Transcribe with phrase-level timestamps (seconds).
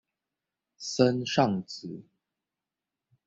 [0.79, 2.03] 森尚子。